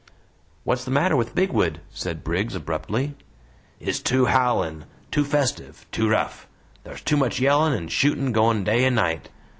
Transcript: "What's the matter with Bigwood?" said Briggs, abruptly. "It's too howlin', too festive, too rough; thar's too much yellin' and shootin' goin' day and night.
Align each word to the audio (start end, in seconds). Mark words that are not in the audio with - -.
"What's 0.63 0.83
the 0.83 0.89
matter 0.89 1.15
with 1.15 1.35
Bigwood?" 1.35 1.79
said 1.91 2.23
Briggs, 2.23 2.55
abruptly. 2.55 3.13
"It's 3.79 3.99
too 3.99 4.25
howlin', 4.25 4.85
too 5.11 5.23
festive, 5.23 5.85
too 5.91 6.09
rough; 6.09 6.47
thar's 6.83 7.01
too 7.03 7.17
much 7.17 7.39
yellin' 7.39 7.73
and 7.73 7.91
shootin' 7.91 8.31
goin' 8.31 8.63
day 8.63 8.83
and 8.85 8.95
night. 8.95 9.29